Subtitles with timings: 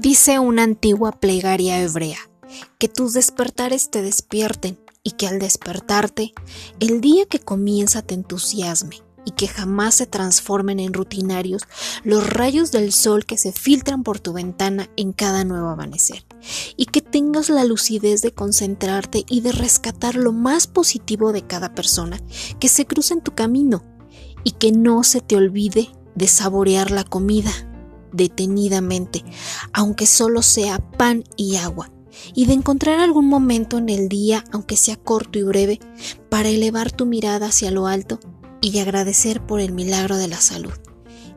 [0.00, 2.18] Dice una antigua plegaria hebrea,
[2.78, 6.34] que tus despertares te despierten y que al despertarte,
[6.78, 11.62] el día que comienza te entusiasme y que jamás se transformen en rutinarios
[12.04, 16.24] los rayos del sol que se filtran por tu ventana en cada nuevo amanecer,
[16.76, 21.74] y que tengas la lucidez de concentrarte y de rescatar lo más positivo de cada
[21.74, 22.20] persona
[22.60, 23.82] que se cruza en tu camino,
[24.44, 27.67] y que no se te olvide de saborear la comida
[28.12, 29.24] detenidamente,
[29.72, 31.90] aunque solo sea pan y agua,
[32.34, 35.80] y de encontrar algún momento en el día, aunque sea corto y breve,
[36.28, 38.18] para elevar tu mirada hacia lo alto
[38.60, 40.72] y de agradecer por el milagro de la salud.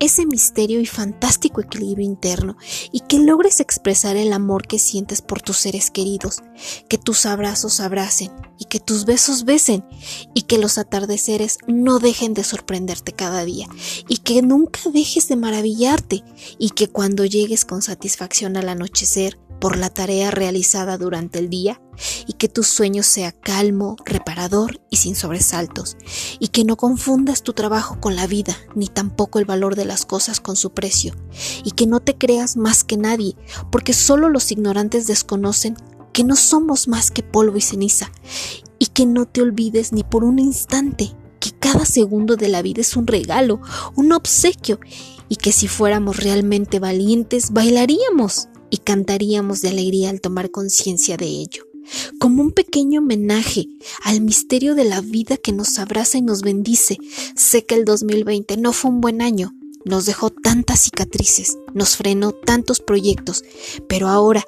[0.00, 2.56] Ese misterio y fantástico equilibrio interno
[2.92, 6.42] y que logres expresar el amor que sientes por tus seres queridos,
[6.88, 9.84] que tus abrazos abracen y que tus besos besen
[10.34, 13.68] y que los atardeceres no dejen de sorprenderte cada día
[14.08, 16.24] y que nunca dejes de maravillarte
[16.58, 21.80] y que cuando llegues con satisfacción al anochecer por la tarea realizada durante el día
[22.26, 25.96] y que tu sueño sea calmo, reparador y sin sobresaltos,
[26.38, 30.06] y que no confundas tu trabajo con la vida, ni tampoco el valor de las
[30.06, 31.14] cosas con su precio,
[31.64, 33.36] y que no te creas más que nadie,
[33.70, 35.76] porque solo los ignorantes desconocen
[36.12, 38.10] que no somos más que polvo y ceniza,
[38.78, 42.80] y que no te olvides ni por un instante que cada segundo de la vida
[42.80, 43.60] es un regalo,
[43.96, 44.78] un obsequio,
[45.28, 51.26] y que si fuéramos realmente valientes, bailaríamos y cantaríamos de alegría al tomar conciencia de
[51.26, 51.64] ello,
[52.18, 53.68] como un pequeño homenaje
[54.02, 56.98] al misterio de la vida que nos abraza y nos bendice.
[57.36, 59.54] Sé que el 2020 no fue un buen año,
[59.84, 63.44] nos dejó tantas cicatrices, nos frenó tantos proyectos,
[63.88, 64.44] pero ahora,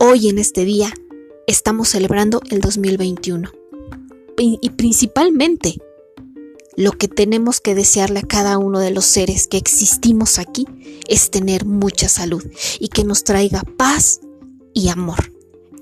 [0.00, 0.92] hoy en este día,
[1.46, 3.50] estamos celebrando el 2021.
[4.40, 5.78] Y principalmente
[6.78, 10.64] lo que tenemos que desearle a cada uno de los seres que existimos aquí
[11.08, 12.44] es tener mucha salud
[12.78, 14.20] y que nos traiga paz
[14.74, 15.32] y amor.